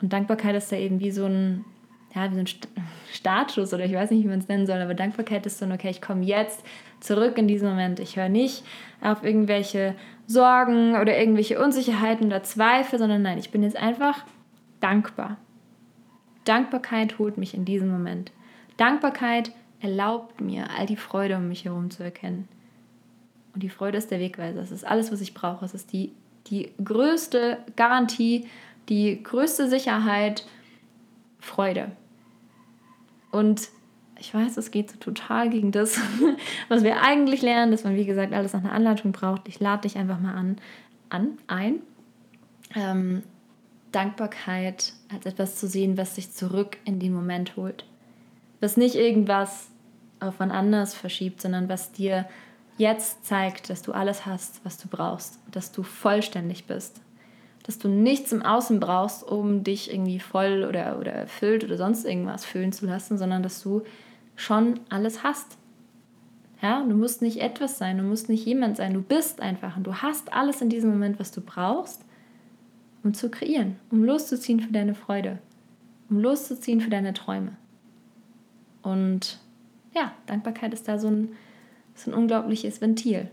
Und 0.01 0.11
Dankbarkeit 0.11 0.53
ist 0.55 0.69
ja 0.69 0.79
eben 0.79 0.99
wie 0.99 1.11
so 1.11 1.25
ein, 1.25 1.63
ja, 2.15 2.29
wie 2.31 2.35
so 2.35 2.41
ein 2.41 2.47
Status 3.11 3.73
oder 3.73 3.85
ich 3.85 3.93
weiß 3.93 4.11
nicht, 4.11 4.23
wie 4.23 4.29
man 4.29 4.39
es 4.39 4.47
nennen 4.47 4.67
soll, 4.67 4.79
aber 4.79 4.93
Dankbarkeit 4.93 5.45
ist 5.45 5.57
so, 5.57 5.65
okay, 5.65 5.89
ich 5.89 6.01
komme 6.01 6.23
jetzt 6.23 6.63
zurück 6.99 7.37
in 7.37 7.47
diesen 7.47 7.69
Moment. 7.69 7.99
Ich 7.99 8.15
höre 8.15 8.29
nicht 8.29 8.63
auf 9.01 9.23
irgendwelche 9.23 9.95
Sorgen 10.27 10.95
oder 10.95 11.17
irgendwelche 11.17 11.59
Unsicherheiten 11.61 12.27
oder 12.27 12.43
Zweifel, 12.43 12.99
sondern 12.99 13.21
nein, 13.21 13.37
ich 13.37 13.51
bin 13.51 13.63
jetzt 13.63 13.77
einfach 13.77 14.23
dankbar. 14.79 15.37
Dankbarkeit 16.45 17.19
holt 17.19 17.37
mich 17.37 17.53
in 17.53 17.65
diesen 17.65 17.89
Moment. 17.89 18.31
Dankbarkeit 18.77 19.51
erlaubt 19.79 20.41
mir, 20.41 20.67
all 20.77 20.85
die 20.85 20.95
Freude 20.95 21.37
um 21.37 21.47
mich 21.47 21.65
herum 21.65 21.89
zu 21.89 22.03
erkennen. 22.03 22.47
Und 23.53 23.63
die 23.63 23.69
Freude 23.69 23.97
ist 23.97 24.11
der 24.11 24.19
Wegweiser. 24.19 24.61
Es 24.61 24.71
ist 24.71 24.85
alles, 24.85 25.11
was 25.11 25.21
ich 25.21 25.33
brauche. 25.33 25.63
Es 25.63 25.73
ist 25.73 25.93
die, 25.93 26.11
die 26.47 26.71
größte 26.83 27.59
Garantie, 27.75 28.47
die 28.89 29.21
größte 29.21 29.69
Sicherheit, 29.69 30.45
Freude. 31.39 31.91
Und 33.33 33.69
ich 34.19 34.33
weiß, 34.33 34.57
es 34.57 34.71
geht 34.71 34.91
so 34.91 34.97
total 34.97 35.49
gegen 35.49 35.71
das, 35.71 35.99
was 36.69 36.83
wir 36.83 37.01
eigentlich 37.01 37.41
lernen, 37.41 37.71
dass 37.71 37.83
man, 37.83 37.95
wie 37.95 38.05
gesagt, 38.05 38.31
alles 38.31 38.53
nach 38.53 38.63
einer 38.63 38.73
Anleitung 38.73 39.11
braucht. 39.11 39.47
Ich 39.47 39.59
lade 39.59 39.81
dich 39.81 39.97
einfach 39.97 40.19
mal 40.19 40.35
an, 40.35 40.57
an 41.09 41.37
ein. 41.47 41.81
Ähm, 42.75 43.23
Dankbarkeit 43.91 44.93
als 45.11 45.25
etwas 45.25 45.57
zu 45.57 45.67
sehen, 45.67 45.97
was 45.97 46.15
dich 46.15 46.31
zurück 46.31 46.77
in 46.83 46.99
den 46.99 47.13
Moment 47.13 47.55
holt. 47.55 47.85
Was 48.59 48.77
nicht 48.77 48.95
irgendwas 48.95 49.67
auf 50.19 50.35
wann 50.37 50.51
anders 50.51 50.93
verschiebt, 50.93 51.41
sondern 51.41 51.69
was 51.69 51.91
dir 51.91 52.27
jetzt 52.77 53.25
zeigt, 53.25 53.69
dass 53.69 53.81
du 53.81 53.91
alles 53.91 54.25
hast, 54.25 54.63
was 54.65 54.77
du 54.77 54.87
brauchst, 54.87 55.39
dass 55.51 55.71
du 55.71 55.83
vollständig 55.83 56.65
bist, 56.65 57.01
dass 57.63 57.79
du 57.79 57.87
nichts 57.87 58.31
im 58.31 58.41
Außen 58.41 58.79
brauchst, 58.79 59.23
um 59.23 59.63
dich 59.63 59.91
irgendwie 59.91 60.19
voll 60.19 60.65
oder, 60.67 60.99
oder 60.99 61.13
erfüllt 61.13 61.63
oder 61.63 61.77
sonst 61.77 62.05
irgendwas 62.05 62.45
fühlen 62.45 62.73
zu 62.73 62.85
lassen, 62.85 63.17
sondern 63.17 63.41
dass 63.41 63.63
du 63.63 63.83
schon 64.35 64.81
alles 64.89 65.23
hast. 65.23 65.57
Ja, 66.61 66.83
du 66.83 66.95
musst 66.95 67.21
nicht 67.21 67.41
etwas 67.41 67.77
sein, 67.77 67.97
du 67.97 68.03
musst 68.03 68.29
nicht 68.29 68.45
jemand 68.45 68.77
sein, 68.77 68.93
du 68.93 69.01
bist 69.01 69.41
einfach 69.41 69.77
und 69.77 69.85
du 69.85 69.95
hast 69.95 70.31
alles 70.33 70.61
in 70.61 70.69
diesem 70.69 70.91
Moment, 70.91 71.19
was 71.19 71.31
du 71.31 71.41
brauchst, 71.41 72.05
um 73.03 73.13
zu 73.13 73.29
kreieren, 73.29 73.77
um 73.91 74.03
loszuziehen 74.03 74.59
für 74.59 74.71
deine 74.71 74.95
Freude, 74.95 75.39
um 76.09 76.19
loszuziehen 76.19 76.79
für 76.79 76.89
deine 76.89 77.13
Träume. 77.13 77.57
Und 78.81 79.39
ja, 79.95 80.13
Dankbarkeit 80.25 80.73
ist 80.73 80.87
da 80.87 80.97
so 80.97 81.07
ein, 81.07 81.29
so 81.95 82.11
ein 82.11 82.13
unglaubliches 82.13 82.81
Ventil. 82.81 83.29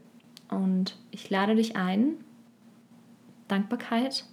Und 0.48 0.96
ich 1.10 1.30
lade 1.30 1.54
dich 1.54 1.76
ein, 1.76 2.14
Dankbarkeit 3.50 4.24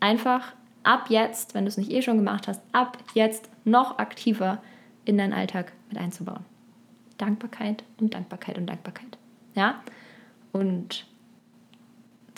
einfach 0.00 0.54
ab 0.82 1.06
jetzt, 1.08 1.54
wenn 1.54 1.64
du 1.64 1.68
es 1.68 1.76
nicht 1.76 1.90
eh 1.90 2.02
schon 2.02 2.16
gemacht 2.16 2.48
hast, 2.48 2.62
ab 2.72 2.98
jetzt 3.14 3.48
noch 3.64 3.98
aktiver 3.98 4.62
in 5.04 5.18
deinen 5.18 5.32
Alltag 5.32 5.72
mit 5.88 5.98
einzubauen. 5.98 6.44
Dankbarkeit 7.18 7.84
und 7.98 8.14
Dankbarkeit 8.14 8.58
und 8.58 8.66
Dankbarkeit. 8.66 9.18
Ja? 9.54 9.82
Und 10.52 11.06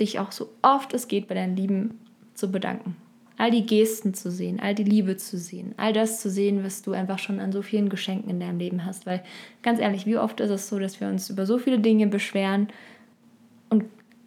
dich 0.00 0.18
auch 0.18 0.32
so 0.32 0.50
oft 0.62 0.92
es 0.92 1.08
geht 1.08 1.28
bei 1.28 1.34
deinen 1.34 1.56
Lieben 1.56 2.00
zu 2.34 2.50
bedanken. 2.50 2.96
All 3.38 3.50
die 3.50 3.66
Gesten 3.66 4.14
zu 4.14 4.30
sehen, 4.30 4.60
all 4.60 4.74
die 4.74 4.84
Liebe 4.84 5.16
zu 5.16 5.38
sehen, 5.38 5.74
all 5.76 5.92
das 5.92 6.20
zu 6.20 6.30
sehen, 6.30 6.64
was 6.64 6.82
du 6.82 6.92
einfach 6.92 7.18
schon 7.18 7.40
an 7.40 7.52
so 7.52 7.62
vielen 7.62 7.88
Geschenken 7.88 8.30
in 8.30 8.40
deinem 8.40 8.58
Leben 8.58 8.84
hast. 8.84 9.06
Weil 9.06 9.22
ganz 9.62 9.80
ehrlich, 9.80 10.06
wie 10.06 10.18
oft 10.18 10.40
ist 10.40 10.50
es 10.50 10.68
so, 10.68 10.78
dass 10.78 11.00
wir 11.00 11.08
uns 11.08 11.30
über 11.30 11.46
so 11.46 11.58
viele 11.58 11.78
Dinge 11.78 12.06
beschweren 12.06 12.68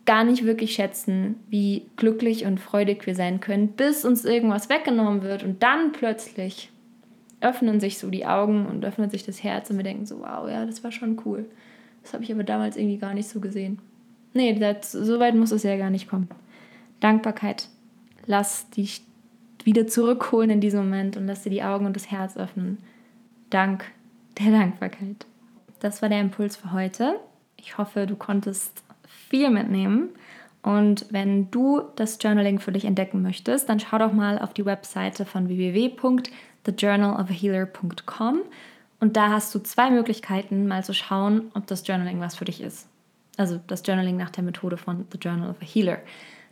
gar 0.05 0.23
nicht 0.23 0.45
wirklich 0.45 0.73
schätzen, 0.73 1.35
wie 1.49 1.87
glücklich 1.95 2.45
und 2.45 2.59
freudig 2.59 3.05
wir 3.05 3.15
sein 3.15 3.39
können, 3.39 3.69
bis 3.69 4.05
uns 4.05 4.23
irgendwas 4.23 4.69
weggenommen 4.69 5.23
wird 5.23 5.43
und 5.43 5.63
dann 5.63 5.91
plötzlich 5.91 6.71
öffnen 7.41 7.79
sich 7.79 7.97
so 7.97 8.09
die 8.09 8.25
Augen 8.25 8.65
und 8.65 8.85
öffnet 8.85 9.11
sich 9.11 9.25
das 9.25 9.43
Herz 9.43 9.69
und 9.69 9.77
wir 9.77 9.83
denken 9.83 10.05
so, 10.05 10.19
wow, 10.19 10.49
ja, 10.49 10.65
das 10.65 10.83
war 10.83 10.91
schon 10.91 11.21
cool. 11.25 11.45
Das 12.03 12.13
habe 12.13 12.23
ich 12.23 12.31
aber 12.31 12.43
damals 12.43 12.77
irgendwie 12.77 12.97
gar 12.97 13.13
nicht 13.13 13.27
so 13.27 13.39
gesehen. 13.39 13.79
Nee, 14.33 14.53
das, 14.53 14.91
so 14.91 15.19
weit 15.19 15.35
muss 15.35 15.51
es 15.51 15.63
ja 15.63 15.75
gar 15.77 15.89
nicht 15.89 16.07
kommen. 16.07 16.29
Dankbarkeit, 16.99 17.67
lass 18.25 18.69
dich 18.69 19.01
wieder 19.63 19.87
zurückholen 19.87 20.49
in 20.49 20.61
diesem 20.61 20.81
Moment 20.81 21.17
und 21.17 21.25
lass 21.25 21.43
dir 21.43 21.49
die 21.49 21.63
Augen 21.63 21.85
und 21.85 21.95
das 21.95 22.11
Herz 22.11 22.37
öffnen. 22.37 22.77
Dank 23.49 23.85
der 24.39 24.51
Dankbarkeit. 24.51 25.25
Das 25.79 26.01
war 26.01 26.09
der 26.09 26.21
Impuls 26.21 26.55
für 26.55 26.71
heute. 26.71 27.19
Ich 27.57 27.77
hoffe, 27.77 28.05
du 28.05 28.15
konntest 28.15 28.84
viel 29.07 29.49
mitnehmen. 29.49 30.09
Und 30.61 31.05
wenn 31.11 31.51
du 31.51 31.81
das 31.95 32.17
Journaling 32.21 32.59
für 32.59 32.71
dich 32.71 32.85
entdecken 32.85 33.21
möchtest, 33.21 33.69
dann 33.69 33.79
schau 33.79 33.99
doch 33.99 34.13
mal 34.13 34.39
auf 34.39 34.53
die 34.53 34.65
Webseite 34.65 35.25
von 35.25 35.47
www 35.47 35.89
thejournalofahealer.com 36.65 38.41
und 38.99 39.17
da 39.17 39.29
hast 39.29 39.53
du 39.53 39.59
zwei 39.59 39.91
Möglichkeiten, 39.91 40.67
mal 40.67 40.83
zu 40.83 40.93
schauen, 40.93 41.51
ob 41.53 41.67
das 41.67 41.87
Journaling 41.87 42.19
was 42.19 42.35
für 42.35 42.45
dich 42.45 42.61
ist. 42.61 42.87
Also 43.37 43.59
das 43.67 43.83
Journaling 43.85 44.17
nach 44.17 44.29
der 44.29 44.43
Methode 44.43 44.77
von 44.77 45.05
The 45.11 45.17
Journal 45.17 45.49
of 45.49 45.57
a 45.61 45.65
Healer. 45.65 45.99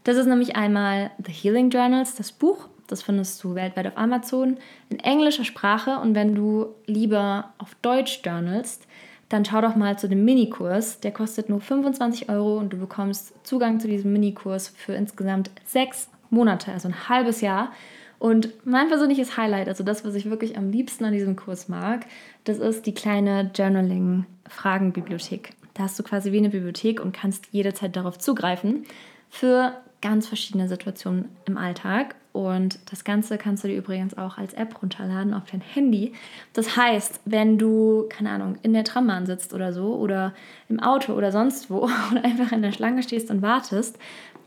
Das 0.03 0.17
ist 0.17 0.27
nämlich 0.27 0.55
einmal 0.55 1.11
The 1.25 1.31
Healing 1.31 1.69
Journals, 1.69 2.15
das 2.15 2.31
Buch. 2.31 2.67
Das 2.87 3.01
findest 3.01 3.41
du 3.43 3.55
weltweit 3.55 3.87
auf 3.87 3.97
Amazon 3.97 4.57
in 4.89 4.99
englischer 4.99 5.45
Sprache. 5.45 5.97
Und 5.99 6.13
wenn 6.13 6.35
du 6.35 6.67
lieber 6.85 7.53
auf 7.57 7.75
Deutsch 7.81 8.19
journalst, 8.23 8.85
dann 9.33 9.45
schau 9.45 9.61
doch 9.61 9.75
mal 9.75 9.97
zu 9.97 10.07
dem 10.07 10.23
Minikurs. 10.23 10.99
Der 10.99 11.11
kostet 11.11 11.49
nur 11.49 11.59
25 11.59 12.29
Euro 12.29 12.59
und 12.59 12.71
du 12.71 12.77
bekommst 12.77 13.33
Zugang 13.45 13.79
zu 13.79 13.87
diesem 13.87 14.13
Minikurs 14.13 14.67
für 14.67 14.93
insgesamt 14.93 15.49
sechs 15.65 16.07
Monate, 16.29 16.71
also 16.71 16.87
ein 16.87 17.09
halbes 17.09 17.41
Jahr. 17.41 17.71
Und 18.19 18.53
mein 18.63 18.87
persönliches 18.87 19.35
Highlight, 19.35 19.67
also 19.67 19.83
das, 19.83 20.05
was 20.05 20.15
ich 20.15 20.29
wirklich 20.29 20.57
am 20.57 20.69
liebsten 20.69 21.03
an 21.03 21.13
diesem 21.13 21.35
Kurs 21.35 21.67
mag, 21.67 22.05
das 22.43 22.59
ist 22.59 22.85
die 22.85 22.93
kleine 22.93 23.51
Journaling-Fragenbibliothek. 23.53 25.49
Da 25.73 25.83
hast 25.83 25.97
du 25.97 26.03
quasi 26.03 26.31
wie 26.31 26.37
eine 26.37 26.49
Bibliothek 26.49 27.01
und 27.01 27.11
kannst 27.11 27.47
jederzeit 27.51 27.95
darauf 27.95 28.19
zugreifen 28.19 28.85
für 29.29 29.73
ganz 30.01 30.27
verschiedene 30.27 30.69
Situationen 30.69 31.29
im 31.45 31.57
Alltag. 31.57 32.15
Und 32.33 32.79
das 32.91 33.03
Ganze 33.03 33.37
kannst 33.37 33.63
du 33.63 33.67
dir 33.67 33.77
übrigens 33.77 34.17
auch 34.17 34.39
als 34.39 34.53
App 34.53 34.81
runterladen 34.81 35.35
auf 35.35 35.43
dein 35.49 35.61
Handy. 35.61 36.13
Das 36.53 36.75
heißt, 36.75 37.21
wenn 37.25 37.59
du, 37.59 38.07
keine 38.09 38.31
Ahnung, 38.31 38.57
in 38.63 38.73
der 38.73 38.83
Trambahn 38.83 39.27
sitzt 39.27 39.53
oder 39.53 39.71
so 39.71 39.95
oder 39.95 40.33
im 40.67 40.79
Auto 40.79 41.13
oder 41.13 41.31
sonst 41.31 41.69
wo 41.69 41.77
oder 42.11 42.25
einfach 42.25 42.51
in 42.51 42.63
der 42.63 42.71
Schlange 42.71 43.03
stehst 43.03 43.29
und 43.29 43.43
wartest, 43.43 43.99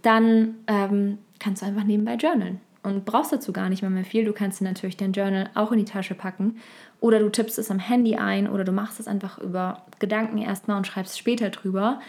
dann 0.03 0.57
ähm, 0.67 1.19
kannst 1.39 1.63
du 1.63 1.67
einfach 1.67 1.85
nebenbei 1.85 2.17
journalen 2.17 2.61
und 2.83 3.05
brauchst 3.05 3.33
dazu 3.33 3.53
gar 3.53 3.69
nicht 3.69 3.83
mehr, 3.83 3.91
mehr 3.91 4.05
viel. 4.05 4.25
Du 4.25 4.33
kannst 4.33 4.61
dir 4.61 4.65
natürlich 4.65 4.97
dein 4.97 5.13
Journal 5.13 5.51
auch 5.55 5.71
in 5.71 5.79
die 5.79 5.85
Tasche 5.85 6.15
packen 6.15 6.57
oder 7.01 7.21
du 7.21 7.29
tippst 7.29 7.59
es 7.59 7.71
am 7.71 7.79
Handy 7.79 8.17
ein 8.17 8.49
oder 8.49 8.65
du 8.65 8.73
machst 8.73 8.99
es 8.99 9.07
einfach 9.07 9.39
über 9.39 9.85
Gedanken 10.01 10.39
erstmal 10.39 10.77
und 10.77 10.89
schreibst 10.89 11.19
später 11.19 11.51
drüber. 11.51 12.01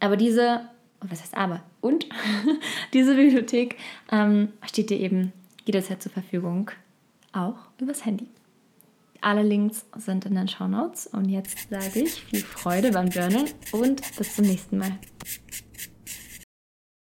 Aber 0.00 0.16
diese 0.16 0.62
was 1.10 1.20
heißt 1.20 1.36
aber? 1.36 1.62
Und 1.80 2.06
diese 2.92 3.14
Bibliothek 3.14 3.76
ähm, 4.10 4.48
steht 4.64 4.90
dir 4.90 4.98
eben 4.98 5.32
jederzeit 5.64 6.02
zur 6.02 6.12
Verfügung, 6.12 6.70
auch 7.32 7.56
übers 7.78 8.04
Handy. 8.04 8.28
Alle 9.20 9.42
Links 9.42 9.84
sind 9.96 10.26
in 10.26 10.34
den 10.34 10.48
Show 10.48 10.66
Notes 10.66 11.06
und 11.06 11.28
jetzt 11.28 11.70
sage 11.70 12.00
ich 12.00 12.24
viel 12.24 12.40
Freude 12.40 12.90
beim 12.90 13.08
Journal 13.08 13.44
und 13.70 14.02
bis 14.16 14.34
zum 14.34 14.46
nächsten 14.46 14.78
Mal. 14.78 14.98